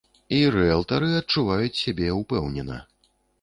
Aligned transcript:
І 0.35 0.37
рыэлтары 0.55 1.09
адчуваюць 1.19 1.79
сябе 1.83 2.09
ўпэўнена. 2.21 2.81